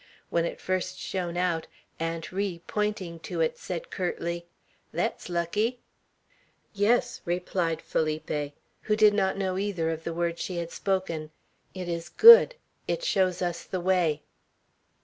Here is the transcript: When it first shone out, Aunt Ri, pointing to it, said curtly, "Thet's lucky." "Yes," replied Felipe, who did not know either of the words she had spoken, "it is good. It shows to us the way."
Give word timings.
When 0.31 0.45
it 0.45 0.59
first 0.59 0.97
shone 0.97 1.37
out, 1.37 1.67
Aunt 1.99 2.31
Ri, 2.31 2.63
pointing 2.65 3.19
to 3.19 3.39
it, 3.39 3.59
said 3.59 3.91
curtly, 3.91 4.47
"Thet's 4.91 5.29
lucky." 5.29 5.79
"Yes," 6.73 7.21
replied 7.23 7.83
Felipe, 7.83 8.53
who 8.81 8.95
did 8.95 9.13
not 9.13 9.37
know 9.37 9.59
either 9.59 9.91
of 9.91 10.03
the 10.03 10.11
words 10.15 10.41
she 10.41 10.57
had 10.57 10.71
spoken, 10.71 11.29
"it 11.75 11.87
is 11.87 12.09
good. 12.09 12.55
It 12.87 13.03
shows 13.03 13.37
to 13.37 13.45
us 13.49 13.63
the 13.63 13.79
way." 13.79 14.23